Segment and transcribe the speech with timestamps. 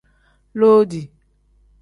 [0.59, 1.01] Loodi.